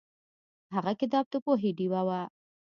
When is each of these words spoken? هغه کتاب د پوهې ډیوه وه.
هغه 0.75 0.91
کتاب 1.01 1.25
د 1.29 1.35
پوهې 1.45 1.69
ډیوه 1.77 2.01
وه. 2.07 2.21